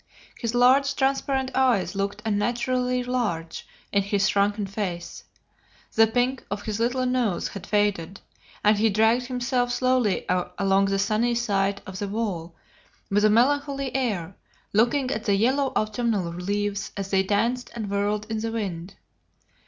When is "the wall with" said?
11.99-13.23